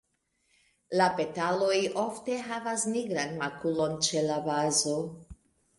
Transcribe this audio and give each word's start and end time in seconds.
La 1.01 1.09
petaloj 1.19 1.77
ofte 2.05 2.39
havas 2.49 2.89
nigran 2.97 3.39
makulon 3.45 3.97
ĉe 4.09 4.27
la 4.33 4.41
bazo. 4.51 4.99